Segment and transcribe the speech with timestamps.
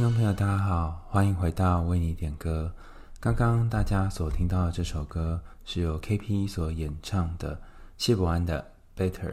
[0.00, 2.72] 听众朋友，大家好，欢迎回到为你点歌。
[3.20, 7.60] 刚刚大家所听到的这首歌是由 KP 所演唱的
[7.98, 8.66] 谢博安的
[8.98, 9.28] 《Better》。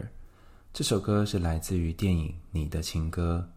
[0.74, 3.48] 这首歌是来自于电影《你的情歌》，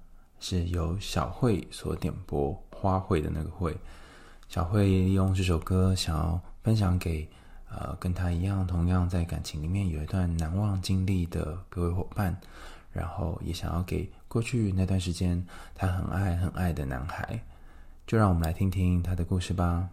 [0.47, 3.75] 是由小慧所点播，花卉的那个卉。
[4.47, 7.29] 小慧利用这首歌想要分享给
[7.69, 12.39] 呃跟她一样，同样在感情里面有一段难忘经历的各位伙伴。
[12.93, 17.37] 然后也想要给过去那段时间他很爱很爱的男孩，
[18.07, 19.89] 就让我们来听听他的故事吧。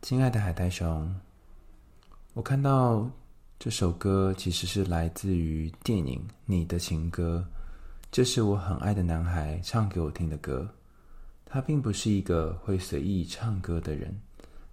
[0.00, 1.12] 亲爱的海苔熊，
[2.34, 3.10] 我看到
[3.58, 7.44] 这首歌其实是来自于电影《你的情歌》，
[8.12, 10.72] 这是我很爱的男孩唱给我听的歌。
[11.44, 14.16] 他并不是一个会随意唱歌的人，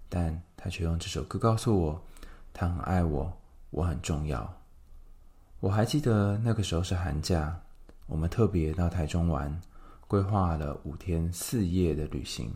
[0.08, 2.00] 但他却用这首歌告诉我，
[2.52, 3.36] 他很爱我，
[3.70, 4.63] 我很重要。
[5.64, 7.58] 我还记得那个时候是寒假，
[8.06, 9.58] 我们特别到台中玩，
[10.06, 12.52] 规划了五天四夜的旅行。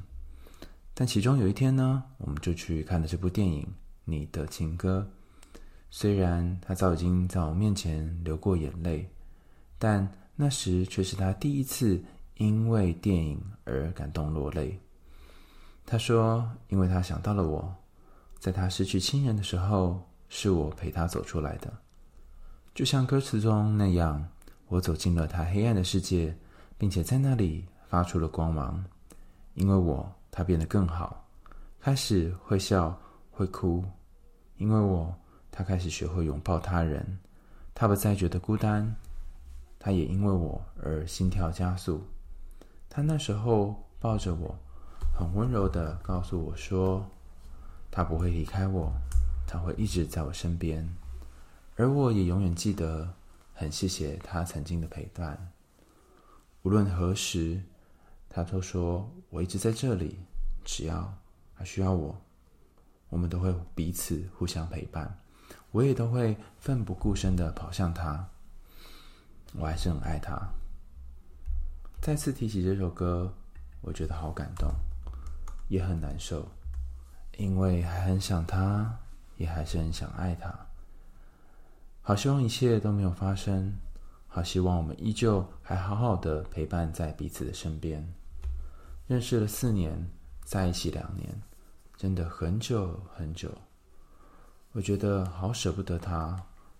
[0.92, 3.62] 但其中有一天呢，我们就去看了这部电影
[4.04, 5.10] 《你的情歌》。
[5.90, 9.08] 虽然他早已经在我面前流过眼泪，
[9.78, 11.98] 但那时却是他第一次
[12.34, 14.78] 因为电影而感动落泪。
[15.86, 17.74] 他说：“因为他想到了我，
[18.38, 19.98] 在他失去亲人的时候，
[20.28, 21.72] 是我陪他走出来的。”
[22.78, 24.24] 就像歌词中那样，
[24.68, 26.32] 我走进了他黑暗的世界，
[26.78, 28.84] 并且在那里发出了光芒。
[29.54, 31.26] 因为我，他变得更好，
[31.80, 32.96] 开始会笑
[33.32, 33.84] 会哭。
[34.58, 35.12] 因为我，
[35.50, 37.18] 他开始学会拥抱他人，
[37.74, 38.94] 他不再觉得孤单。
[39.80, 42.06] 他也因为我而心跳加速。
[42.88, 44.56] 他那时候抱着我，
[45.12, 47.04] 很温柔地告诉我说
[47.90, 48.92] ：“他不会离开我，
[49.48, 50.88] 他会一直在我身边。”
[51.78, 53.08] 而我也永远记得，
[53.54, 55.52] 很谢谢他曾经的陪伴。
[56.62, 57.62] 无论何时，
[58.28, 60.18] 他都说我一直在这里，
[60.64, 61.16] 只要
[61.56, 62.20] 他需要我，
[63.10, 65.16] 我们都会彼此互相陪伴。
[65.70, 68.28] 我也都会奋不顾身的跑向他。
[69.52, 70.36] 我还是很爱他。
[72.00, 73.32] 再次提起这首歌，
[73.82, 74.68] 我觉得好感动，
[75.68, 76.44] 也很难受，
[77.36, 78.98] 因为还很想他，
[79.36, 80.67] 也还是很想爱他。
[82.08, 83.70] 好希望一切都没有发生，
[84.28, 88.02] 好希望我们依旧还好好的陪伴在彼此的身边。
[89.06, 89.94] 认识了四年，
[90.42, 91.28] 在一起两年，
[91.98, 93.50] 真的很久很久。
[94.72, 96.34] 我觉得好舍不得他，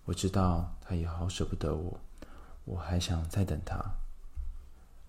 [0.05, 1.95] 我知道他也好舍不得我，
[2.65, 3.79] 我还想再等他。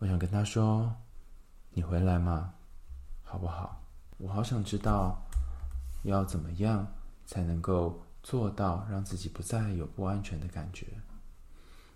[0.01, 0.95] 我想跟他说
[1.73, 2.53] ：“你回来吗？
[3.23, 3.81] 好不好？”
[4.21, 5.19] 我好想知道
[6.03, 6.87] 要怎么样
[7.25, 7.99] 才能够。
[8.23, 10.87] 做到让自己不再有不安全的感觉，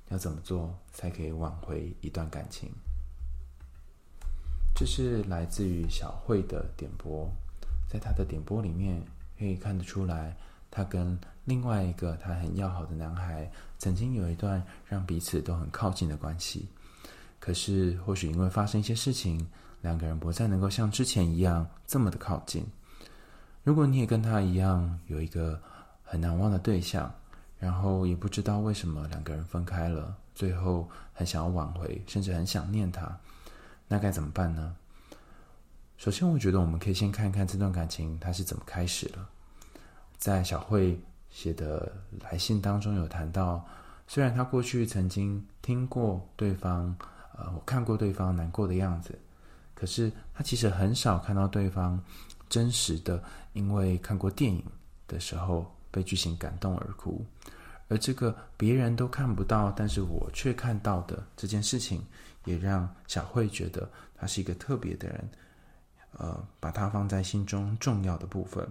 [0.08, 2.70] 要怎么做才可以挽回一段感情？
[4.74, 7.30] 这是来自于小慧的点播，
[7.88, 9.00] 在她的点播里面
[9.38, 10.34] 可以看得出来，
[10.70, 16.68] 她跟另外一个她很要好的男孩曾经有一段让彼此都很靠近的关系。
[17.38, 19.46] 可是或许因为发生一些事情，
[19.82, 22.66] 两个人不再能够像之前一样这么的靠近。
[23.62, 25.60] 如果你也跟他一样有一个。
[26.14, 27.12] 很难忘的对象，
[27.58, 33.18] 然后也不知道为什么两个人分开了，最后很想要挽回，甚至很想念他，
[33.88, 34.76] 那该怎么办呢？
[35.96, 39.18] 首先，我觉得我们可以先看看这段感情它是怎么开始的。
[40.16, 40.96] 在小慧
[41.30, 43.66] 写的来信当中有谈到，
[44.06, 46.94] 虽然他过去曾经听过对方，
[47.36, 49.18] 呃，我看过对方难过的样子，
[49.74, 52.00] 可是他其实很少看到对方
[52.48, 53.20] 真实的，
[53.52, 54.64] 因为看过电影
[55.08, 55.68] 的时候。
[55.94, 57.24] 被剧情感动而哭，
[57.86, 62.04] 而这个别人都看不到，但是我却看到的这件事情，
[62.46, 65.30] 也让小慧觉得他是一个特别的人，
[66.18, 68.68] 呃，把他放在心中重要的部分。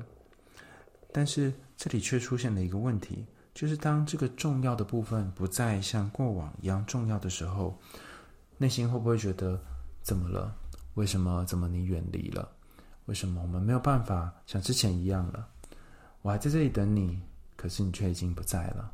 [1.13, 7.79] 但是这里却出现了一个问题，就是当这个重要的部分不再像过往一样重要的时候，
[8.57, 9.57] 内心会不会觉得
[10.01, 10.53] 怎么了？
[10.95, 11.45] 为什么？
[11.45, 12.51] 怎么你远离了？
[13.05, 15.47] 为什么我们没有办法像之前一样了？
[16.23, 17.19] 我还在这里等你，
[17.55, 18.89] 可是你却已经不在了。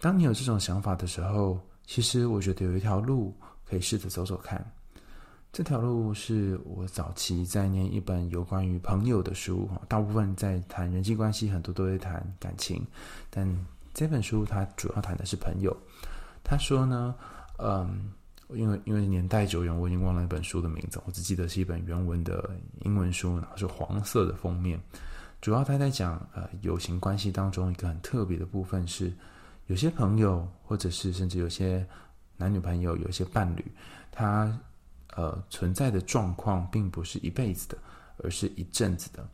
[0.00, 3.34] 当你有这种想法的时候，其实我觉得有一条路
[3.68, 4.64] 可以试着走走看。
[5.52, 12.86] 这条路是我早期在念一本有关于朋友的书，大部分在谈人际关系，很多都会谈感情，
[13.28, 15.76] 但这本书它主要谈的是朋友。
[16.44, 17.14] 他说呢，
[17.58, 18.12] 嗯，
[18.48, 22.48] 因为因为年代久远，我已经忘了那本书的名字，我只记得是一本原文的
[22.84, 24.80] 英文书，然后是黄色的封面。
[25.42, 29.12] 主要他在讲，呃，友情关系当中一个很特别的部分是，
[29.66, 31.84] 有些朋友或者是甚至有些
[32.36, 33.64] 男女朋友，有些伴侣，
[34.12, 34.56] 他
[35.16, 37.76] 呃存在的状况并不是一辈子的，
[38.18, 39.28] 而是一阵子的。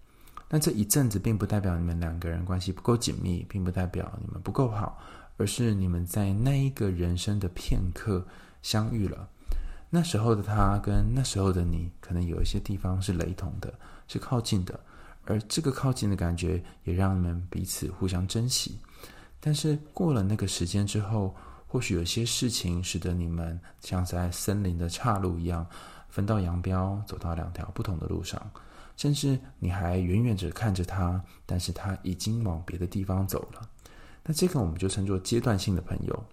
[0.48, 4.98] 那这一阵子并不代表你们两个人关系不够紧密，并不代表你们不够好，
[5.36, 8.26] 而是你们在那一个人生的片刻
[8.62, 9.28] 相遇了。
[9.90, 13.74] 那时候的他跟那时候的你，可能有一些地方是雷同的，
[14.06, 14.80] 是靠近的，
[15.28, 18.78] 而这个靠近的感觉也让你们彼此互相珍惜。
[19.38, 21.34] 但是过了那个时间之后，
[21.66, 25.66] 或许有些事情使得你们像在森林的岔路一样，
[26.08, 28.50] 分道扬镳，走到两条不同的路上。
[28.96, 33.68] 甚至你还远远着看着他，但是他已经往别的地方走了。
[34.24, 36.24] 那这个我们就称作阶段性的朋友。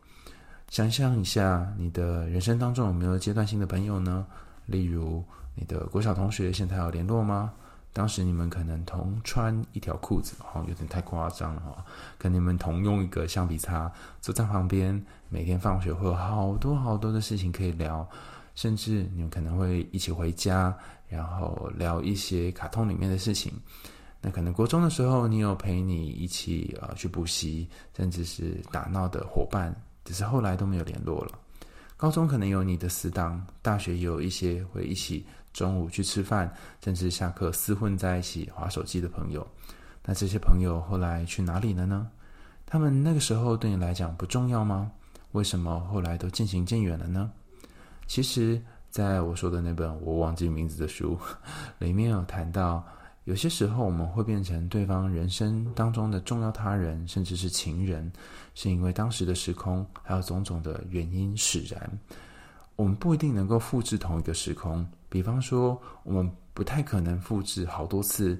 [0.70, 4.26] 想象一下，你的人生当中有没有阶段性的朋友呢？
[4.66, 7.54] 例如，你的国小同学现在还有联络吗？
[7.96, 11.86] 当时你们可能同穿一条裤子，哦，有点太夸张了哈。
[12.18, 13.90] 可能你们同用一个橡皮擦，
[14.20, 18.06] 坐在旁边，每天放学会有好多好多的事情可以聊，
[18.54, 20.78] 甚至你们可能会一起回家，
[21.08, 23.54] 然后聊一些卡通里面的事情。
[24.20, 27.66] 那可能国中的时候，你有陪你一起呃去补习，
[27.96, 29.74] 甚至是打闹的伙伴。
[30.04, 31.32] 只是后来都没有联络了。
[31.98, 36.54] 高中可能有你的死党，大学有一些会一起中午去吃饭，
[36.84, 39.48] 甚至下课厮混在一起划手机的朋友。
[40.04, 42.08] 那这些朋友后来去哪里了呢？
[42.66, 44.92] 他们那个时候对你来讲不重要吗？
[45.32, 47.32] 为什么后来都渐行渐远了呢？
[48.06, 48.62] 其实，
[48.92, 51.18] 在我说的那本我忘记名字的书
[51.80, 52.84] 里面有谈到。
[53.24, 58.12] 有些时候，我们会变成对方人生当中的重要他人，甚至是情人，
[58.54, 62.00] 是因为当时的时空还有种种的原因使然。
[62.76, 68.38] 我们不一定能够复制同一个时空，比方说，我们不太可能复制好多次，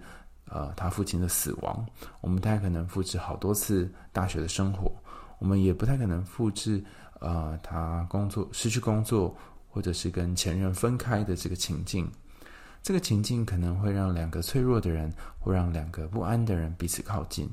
[0.50, 1.74] 呃，他父亲的死亡；
[2.20, 4.92] 我们不太可能复制好多次大学的生活；
[5.40, 6.84] 我们也不太可能复制，
[7.22, 9.34] 呃，他工作失去工作，
[9.70, 12.12] 或者是跟前任分开的这个情境。
[12.84, 17.50] 这个情境可能会让两个脆弱的人，或让两个不安的人彼此靠近。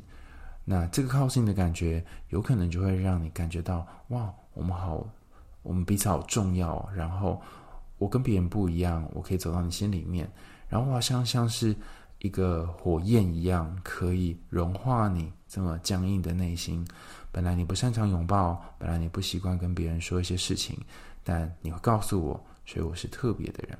[0.64, 5.06] 那这个靠近的感觉，有可能就会让你感觉到，哇，我们好，
[5.62, 6.84] 我们彼此好重要。
[6.92, 7.40] 然后
[8.02, 10.28] 我跟别人不一样，我可以走到你心里面，
[10.68, 11.72] 然后我好像像是
[12.18, 16.84] 一个火焰一样，可以融化你这么僵硬的内心。
[17.30, 20.76] 本来你不擅长拥抱，本来你不习惯跟别人说一些事情，
[21.22, 23.78] 但你会告诉我，所以我是特别的人。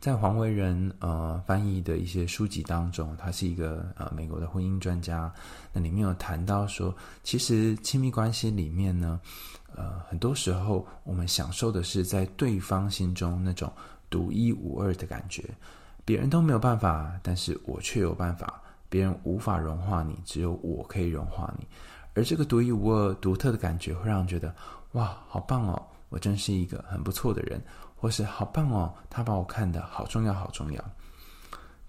[0.00, 5.30] 在黄维仁呃翻译的一些书籍当中，他是一个呃美国的婚姻专家。
[5.74, 9.20] 那里面有谈到说，其实亲密关系里面呢，
[9.76, 13.70] 呃，很多时候我们享受的是在对方心中那种
[14.08, 15.44] 独一无二的感觉，
[16.02, 18.58] 别人都没有办法，但是我却有办法。
[18.88, 21.66] 别人无法融化你，只有我可以融化你。
[22.14, 24.52] 而这个独一无二、独特的感觉，会让人觉得
[24.92, 25.80] 哇，好棒哦！
[26.08, 27.62] 我真是一个很不错的人。
[28.00, 30.82] 或是好棒哦，他把我看得好重要，好重要。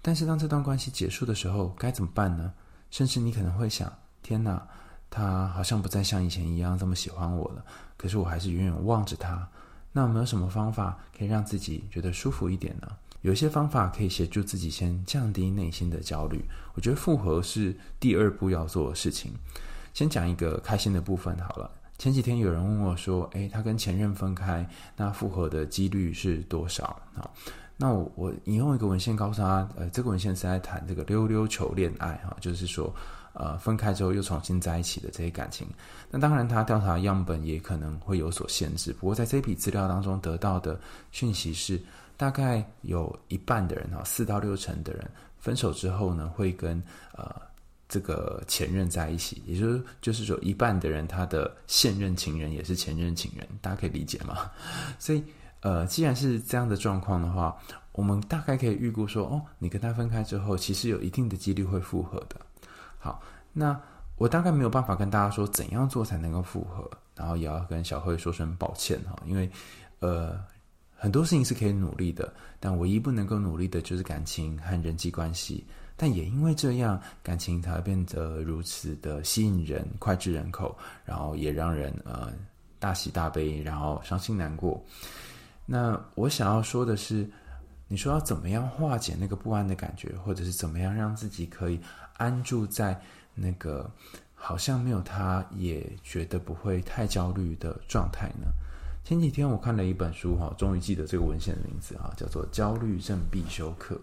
[0.02, 2.52] 但是当这段关系结束的时候，该怎么办呢？
[2.90, 3.90] 甚至你可能会想：
[4.22, 4.68] 天哪，
[5.08, 7.64] 他好像不再像以前一样这么喜欢我了。
[7.96, 9.48] 可是我还是远远望着他。
[9.92, 12.88] 那有没有什么方法可以让自己觉得舒服一点呢？
[13.22, 16.44] 有一些方法可以协助自己先降低内心的焦虑。
[16.74, 19.32] 我觉得复合是第二步要做的事情。
[19.94, 21.70] 先讲一个开心的部分好了。
[22.02, 27.30] 前几天有人问我说：“诶，他跟前任分开，那复合的几率是多少？”啊，
[27.76, 32.92] 那我我引用一个文献告诉他，呃，这个文献是在谈这个溜溜球恋爱哈，就是说，
[33.34, 35.64] 呃，分开之后又重新在一起的这些感情。
[36.10, 38.92] 那当然，他调查样本也可能会有所限制。
[38.94, 40.80] 不过，在这笔资料当中得到的
[41.12, 41.80] 讯息是，
[42.16, 46.82] 大概有一半的人哈，四到六成的人分手之后呢，会跟
[47.16, 47.32] 呃。
[47.92, 54.50] 这个前任在一起，也就是就是说，一半的人他的现任情人也是前任情人，大家可以理解吗？
[54.98, 55.22] 所以，
[55.60, 57.54] 呃，既然是这样的状况的话，
[57.92, 62.40] 我们大概可以预估说，哦，你跟他分开之后，其实有一定的几率会复合的。
[62.98, 63.20] 好，
[63.52, 63.78] 那
[64.16, 69.50] 我大概没有办法跟大家说怎样做才能够复合，然后也要跟小慧说声抱歉哈，因为
[69.98, 70.42] 呃，
[70.96, 75.66] 很多事情是可以努力的，但唯一不能够努力的就是感情和人际关系。
[75.96, 82.32] 但也因为这样，感情才会变得如此的吸引人、脍炙人口，然后也让人呃
[82.78, 84.82] 大喜大悲，然后伤心难过。
[85.64, 87.28] 那我想要说的是，
[87.88, 91.78] 你说要怎么样化解那个不安的感觉，或者是怎么样让自己可以
[92.16, 93.00] 安住在
[93.34, 93.88] 那个
[94.34, 98.48] 好像没有他也觉得不会太焦虑的状态呢？
[99.04, 103.94] 前几天我看了一本书哈，终于记得这个文献的名字哈，叫做《焦虑症必修课》。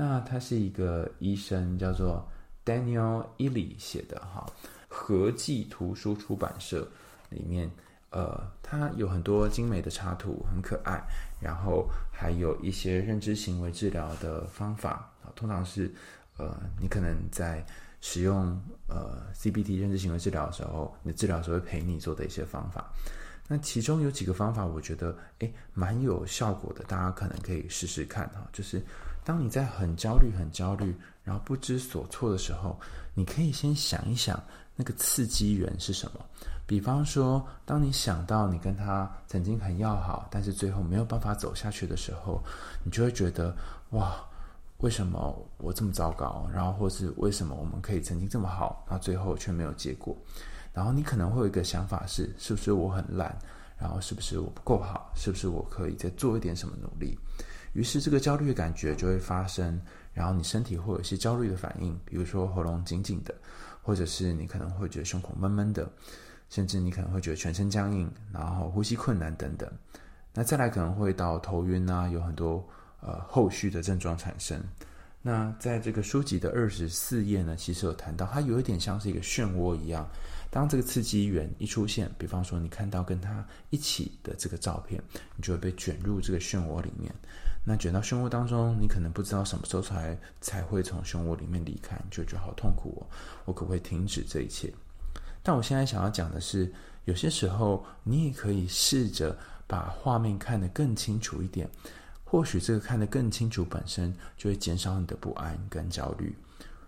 [0.00, 2.24] 那他是一个医生，叫做
[2.64, 4.46] Daniel Ely 写的哈，
[4.86, 6.88] 合记图书出版社
[7.30, 7.68] 里面
[8.10, 11.02] 呃，它有很多精美的插图，很可爱，
[11.40, 15.92] 然后还有一些认知行为治疗的方法啊，通常是
[16.36, 17.66] 呃，你可能在
[18.00, 22.88] 使用呃 CBT 认知行为治疗的时候，你的治疗师会陪你做的一些方法。
[23.48, 28.46] 那其中有几个方法，我觉得诶蛮有效果的，大家可能可以试试看哈。
[28.52, 28.80] 就是
[29.28, 32.80] 当你在很焦虑、很焦虑，然后不知所措的时候，
[33.12, 34.42] 你可以先想一想
[34.74, 36.20] 那个刺激源是什么。
[36.66, 42.42] 比方说，当你想到你跟他曾经很要好，但是最后没有办法走下去的时候，
[42.82, 43.54] 你就会觉得
[43.90, 44.16] 哇，
[44.78, 46.48] 为什么我这么糟糕？
[46.50, 50.16] 然后或是为什么我们可以曾经这么好，那最后却没有结果？
[50.72, 53.36] 然后你可能会有一个想法是：是不是我很烂？
[53.78, 55.12] 然后是不是我不够好？
[55.14, 57.14] 是不是我可以再做一点什么努力？
[57.78, 59.80] 于是这个焦虑的感觉就会发生，
[60.12, 63.32] 然后你身体会有一些焦虑的反应，比如说喉咙紧紧的，
[63.82, 65.88] 或者是你可能会觉得胸口闷闷的，
[66.50, 69.70] 甚至你可能会觉得全身僵硬，然后呼吸困难等等。
[70.34, 72.68] 那再来可能会到头晕啊，有很多
[73.00, 74.60] 呃后续的症状产生。
[75.22, 80.04] 那在这个书籍的二十四页呢，其实有谈到，它有一点像是一个漩涡一样。
[80.50, 85.02] 当这个刺激源一出现，比方说你看到跟他一起的这个照片，
[85.36, 87.14] 你就会被卷入这个漩涡里面。
[87.64, 93.06] 那卷到漩涡当中，你可能不知道什么时候才才会从漩涡里面离开，你就觉得好痛苦哦。
[93.44, 94.72] 我可不可以停止这一切？
[95.42, 96.72] 但我现在想要讲的是，
[97.04, 99.36] 有些时候你也可以试着
[99.66, 101.68] 把画面看得更清楚一点。
[102.24, 106.34] 或许这个看得更清楚本身就会减少你的不安跟焦虑。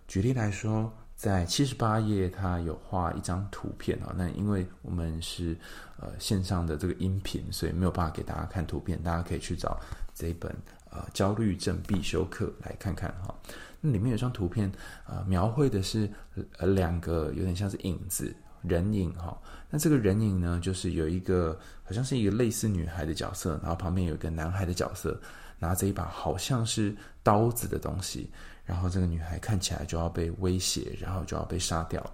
[0.09, 0.90] 举例来说。
[1.21, 4.11] 在七十八页，他有画一张图片啊。
[4.17, 5.55] 那因为我们是
[5.99, 8.99] 呃线上的这个音频，所以没有办法给大家看图片。
[9.03, 9.79] 大家可以去找
[10.15, 10.50] 这一本
[10.89, 13.35] 呃焦虑症必修课来看看哈。
[13.83, 14.73] 那里面有张图片，
[15.07, 16.11] 呃，描绘的是
[16.57, 19.37] 呃两个有点像是影子人影哈。
[19.69, 25.21] 那这个人影呢，就是有一个好像是一个类似女孩的角色，然后旁边有一个男孩的角色，
[25.59, 28.31] 拿着一把好像是刀子的东西。
[28.64, 32.05] 然后这个女孩看起来就要被威胁，然后就要被杀掉。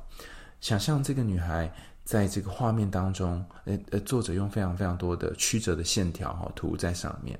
[0.60, 1.70] 想象这个女孩
[2.02, 7.38] 在这个画面当中，呃呃，作者用非常非常多的曲折的线条哈涂在上面，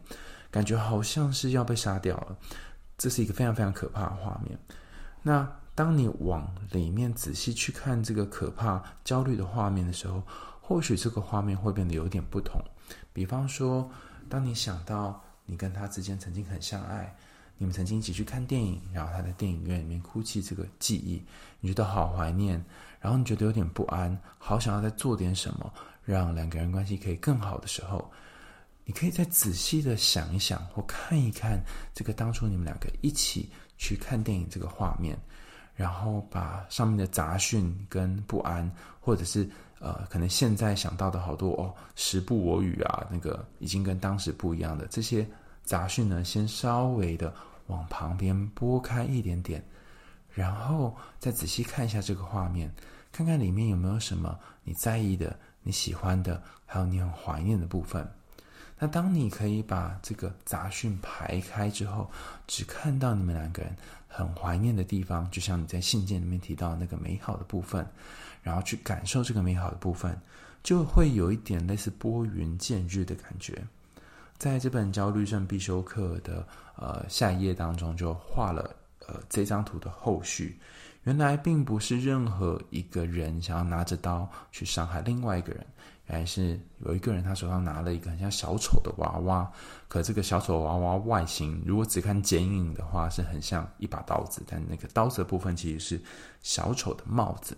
[0.51, 2.37] 感觉好像是要被杀掉了。
[2.99, 4.59] 这是一个非常非常可怕的画面。
[5.23, 10.21] 那当你往里面仔细去看这个可怕焦虑的画面的时候，
[10.61, 12.61] 或许这个画面会变得有点不同。
[13.12, 13.88] 比方说，
[14.28, 17.14] 当你想到你跟他之间曾经很相爱。
[17.59, 21.25] 你们曾经一起去看电影，然后他在电影院里面哭泣，这个记忆
[21.59, 22.62] 你觉得好怀念，
[23.00, 25.73] 然后你觉得有点不安，好想要再做点什么，
[26.04, 28.11] 让两个人关系可以更好的时候，
[28.85, 31.59] 你可以再仔细的想一想或看一看
[31.95, 35.18] 这个当初你们两个一起去看电影这个画面，
[35.76, 38.68] 然后把上面的杂讯跟不安，
[39.00, 45.25] 或者是呃可能现在想到的好多哦时不我与啊，那个已经跟当时不一样的这些。
[45.62, 47.35] 杂讯呢，先稍微的
[47.66, 49.61] 往旁边拨开一点点，
[50.33, 52.73] 然后再仔细看一下这个画面，
[53.11, 58.09] 看看里面有没有什么你在意的、你喜欢的，还有你很怀念的部分。
[58.78, 62.09] 那当你可以把这个杂讯排开之后，
[62.47, 63.76] 只看到你们两个人
[64.09, 67.87] 很怀念的地方，就像你在信件里面提到那个美好的部分，
[68.43, 70.19] 然后去感受这个美好的部分，
[70.63, 73.63] 就会有一点类似拨云见日的感觉。
[74.39, 76.47] 在这本焦虑症必修课的
[76.77, 78.75] 呃下一页当中，就画了
[79.07, 80.59] 呃这张图的后续。
[81.05, 85.65] 原来并不是任何一个人想要拿着刀去伤害另外一个人，
[86.09, 89.51] 原来是有一个人他手上拿了一个很像小丑的娃娃。
[89.89, 96.03] 可这个小丑娃娃外形，如果只看剪影的话，是很像一把刀子，但那个刀子的部分其实是
[96.43, 97.57] 小丑的帽子。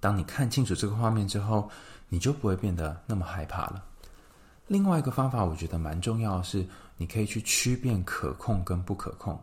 [0.00, 1.70] 当你看清楚这个画面之后，
[2.08, 3.84] 你就不会变得那么害怕了。
[4.66, 6.66] 另外一个方法，我觉得蛮重要的是，
[6.96, 9.38] 你可以去区辨可控跟不可控。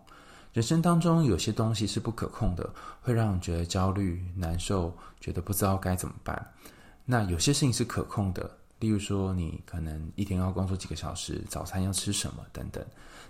[0.52, 2.70] 人生当中有些东西是不可控的，
[3.02, 6.54] 会让人觉得焦虑、难受，觉得不知道该怎么办。
[7.06, 12.84] 那有些事情是可控的，例如说你可能一天要工作几个小时，早餐要吃什么等等。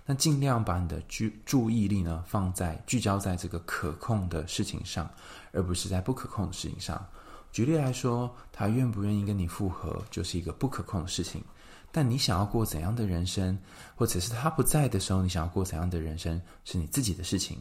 [0.06, 5.10] 那尽量把你的注注意力呢，放在聚焦在这个可控的事情上，
[5.52, 7.04] 而不是在不可控的事情上。
[7.50, 11.42] 举例来说，他愿不愿意跟你复合，就是一个不可控的事情。
[11.90, 13.56] 但你想要过怎样的人生，
[13.94, 17.58] 或者是他不在的时候，你想要过怎样的人生，是你自己的事情。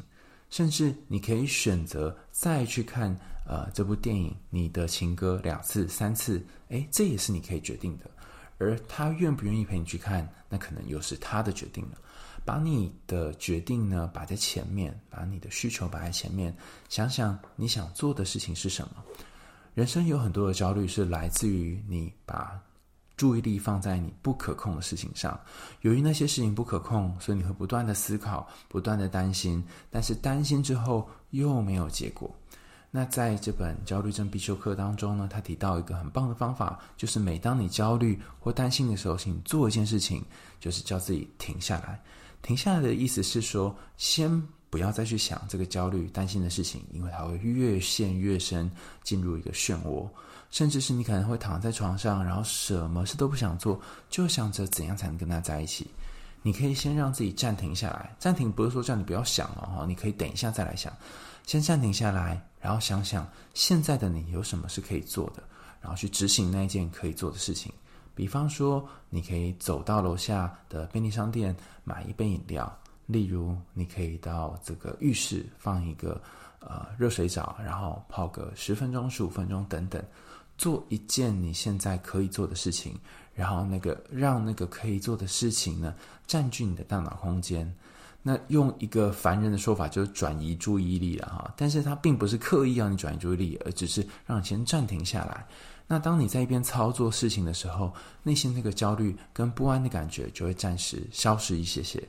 [0.53, 3.09] 甚至你可以选择再去看
[3.43, 8.05] 呃这部电影《你的情歌》两次、三次，诶，这也是你可以决定的。
[8.59, 11.97] 而他愿不愿意陪你去看，那可能又是他的决定了。
[12.45, 16.55] 把你的决定呢摆在前面，把你的需求摆在前面，
[16.87, 19.03] 想想你想做的事情是什么。
[19.73, 22.61] 人生有很多的焦虑是来自于你把
[23.15, 25.39] 注意力放在你不可控的事情上。
[25.81, 32.29] 由于那些事情不可控，所以你会不断的思考，不断的担心，但是担心之后又没有结果。
[32.95, 40.23] 那在这本焦虑症必修课当中呢，他提到一个很棒的方法，就是每当你焦虑或担心的时候，请做一件事情，
[40.59, 41.99] 就是叫自己停下来。
[42.43, 44.29] 停下来的意思是说，先
[44.69, 48.69] 不要再去想这个焦虑、担心的事情，因为它会越陷越深，
[49.01, 50.07] 进入一个漩涡，
[50.53, 55.89] 甚至是你可能会躺在床上，然后什么事都不想做，就想着怎样才能跟他在一起。
[56.43, 60.93] 你可以先让自己暂停下来，暂停不是说叫你不要想了哈，你可以等一下再来想，
[61.47, 62.39] 先暂停下来。
[62.61, 65.41] 然后想想现在的你有什么是可以做的，
[65.81, 67.73] 然后去执行那一件可以做的事情。
[68.13, 72.71] 比方说，你可以走到楼下的便利商店买一杯饮料；
[73.07, 76.21] 例如，你可以到这个浴室放一个
[76.59, 79.99] 呃热水澡，然后泡个十分钟、十五分钟等等，
[80.57, 82.97] 做一件你现在可以做的事情，
[83.33, 85.93] 然后那个让那个可以做的事情呢
[86.27, 87.73] 占据你的大脑空间。
[88.25, 91.53] 那用一个凡人的说法，就是转移注意力了哈。
[91.57, 95.45] 但是它并不是刻意让你转移注意力，而只是让你先暂停下来。
[95.85, 97.93] 那当你在一边操作事情的时候，
[98.23, 102.01] 内心那个焦虑跟不安的感觉就会暂时消失一些些。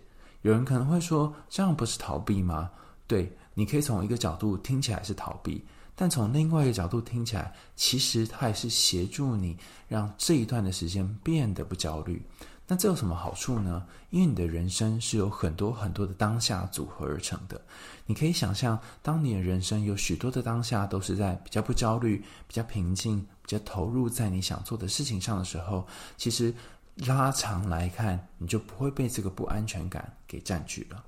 [0.42, 2.70] 有人可能会说，这样不是逃避吗？
[3.08, 5.64] 对，你可以从一个角度听起来是逃避，
[5.96, 12.22] 但从另外一个角度听起来，其实它也是协助你让这一段的时间变得不焦虑。
[12.66, 13.86] 那这有什么好处呢？
[14.08, 17.60] 因为你的人生是有很多很多的当下组合而成的。
[18.06, 26.54] 你可以想象，当你的人生有许多的当下都是在比较不焦虑、比较平静、比较投入在你想做的事情上的时候，其实
[26.96, 31.04] 拉长来看，你就不会被这个不安全感给占据了。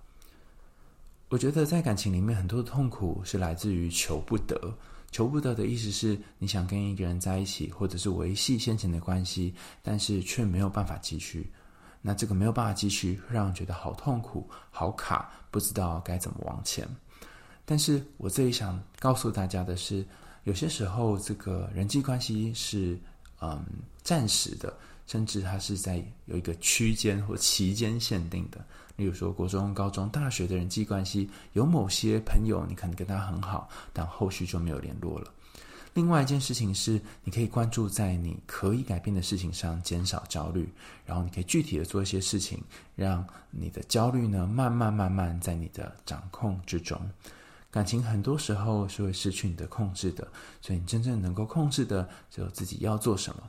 [1.29, 4.73] 我觉得在感情里面，很多的痛苦是来自于求不得。
[5.11, 11.51] 求不得的意思是你想跟一个人在一起，或者是维系先前的关系，但是却没有办法继续。
[12.03, 16.87] 那这个没有办法继续，会让人觉得好痛苦、好卡，不知道该怎么往前。
[17.65, 20.05] 但是我这里想告诉大家的是，
[20.45, 22.97] 有些时候这个人际关系是
[23.41, 23.65] 嗯
[24.03, 24.73] 暂时的，
[25.07, 28.65] 甚至它是在有一个区间或期间限定的。
[28.97, 35.33] 例如说，国中、高中、大学的人际关系，有某些朋友你可能跟他很好，但后续就没有联络了。
[35.95, 40.69] 另外一件事情是，你可以关注在你可以改变的事情上，减少焦虑，
[41.07, 42.63] 然后你可以具体的做一些事情，
[42.95, 47.01] 让你的焦虑呢慢慢慢慢在你的掌控之中。
[47.71, 50.27] 感情很多时候是会失去你的控制的，
[50.61, 53.43] 所以你真正能够控制的只有自己要做什么。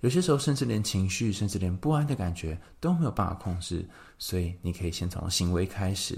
[0.00, 3.84] 有些时候，甚至连情绪，甚至连不安的感觉都没有办法控制，
[4.18, 6.16] 所以你可以先从行为开始，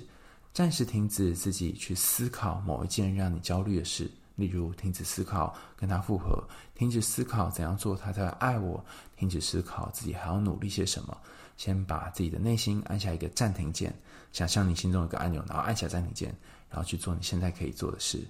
[0.52, 6.42] 暂时停止自己去思考某一件让你焦虑的事，例如停止思考跟他复合，
[6.74, 8.84] 停止思考怎样做他才会爱我，
[9.16, 11.16] 停止思考自己还要努力些什么，
[11.56, 13.94] 先把自己的内心按下一个暂停键，
[14.30, 16.34] 想象你心中有个按钮，然后按下暂停键，
[16.68, 18.22] 然后去做你现在可以做的事。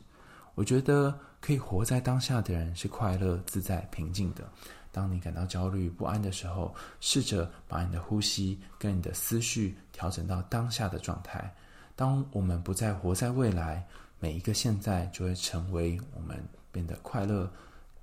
[0.54, 4.48] 我觉得可以活在当下的人是快乐、自在、平静的。
[4.92, 11.54] 当你感到焦虑不安的时候，试着把你的呼吸跟你的思绪调整到当下的状态。
[11.94, 13.86] 当我们不再活在未来，
[14.18, 17.50] 每一个现在就会成为我们变得快乐、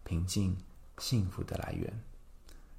[0.04, 0.56] 平静、
[1.00, 1.92] 幸福的来源。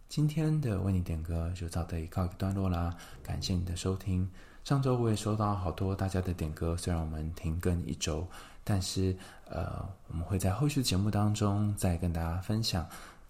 [0.09, 4.29] 今天的为你点歌就到这里告一段落啦，感谢你的收听。
[4.65, 8.27] 上周我也收到好多大家的点歌，虽然我们停更一周，
[8.65, 9.17] 但是
[9.51, 12.87] 呃，我们会在后续的节目当中再跟大家分享。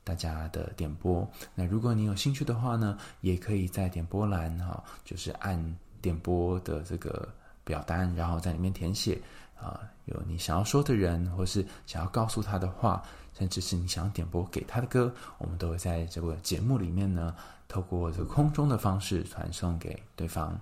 [0.09, 5.62] 大家的点播，那如果你有兴趣的话呢，也可以在点播栏哈，就是按
[6.01, 7.29] 点播的这个
[7.62, 9.21] 表单，然后在里面填写
[9.61, 13.03] 啊，有你想要说的人，或是想要告诉他的话，
[13.38, 17.35] 甚至是你想要点播给他的歌，我们都会在这个节目里面呢，
[17.68, 20.59] 透过这个空中的方式传送给对方。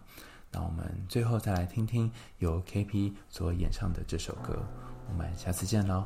[0.51, 4.59] 那我们最后再来听听由 KP 所演唱的这首歌，
[5.09, 6.05] 我们下次见喽。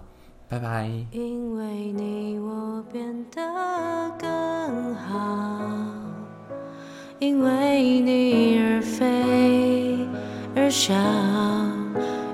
[0.51, 0.91] 拜拜。
[1.13, 3.41] 因为你，我变得
[4.19, 5.61] 更好，
[7.21, 10.09] 因为你而飞
[10.57, 10.93] 而笑，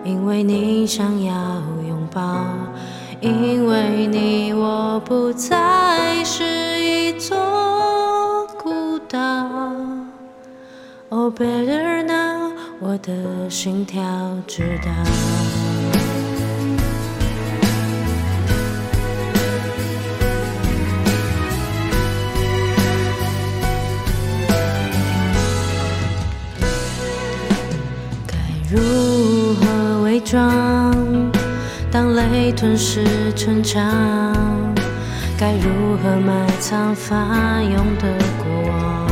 [0.02, 1.35] 因为你想要
[1.87, 2.46] 拥抱，
[3.20, 6.42] 因为你，我不再是
[6.81, 7.37] 一座
[8.59, 9.46] 孤岛。
[11.11, 12.50] Oh better now，
[12.81, 14.02] 我的心跳
[14.46, 15.76] 知道。
[30.27, 31.31] 装？
[31.89, 33.81] 当泪吞噬成长，
[35.39, 39.07] 该如何埋藏翻涌的过往？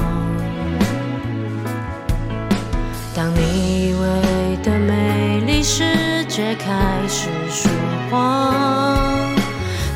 [3.15, 6.73] 当你以为的美丽世界开
[7.09, 7.71] 始说
[8.11, 8.99] 谎，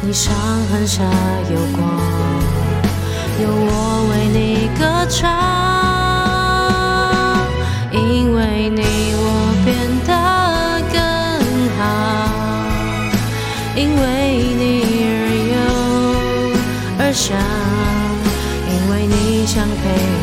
[0.00, 0.32] 你伤
[0.70, 1.02] 痕下
[1.50, 1.84] 有光，
[3.42, 5.87] 有我为你歌唱。
[13.78, 14.02] 因为
[14.58, 15.56] 你而忧
[16.98, 17.38] 而伤，
[18.66, 20.17] 因为你想陪。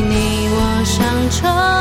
[0.00, 1.75] 你，我想成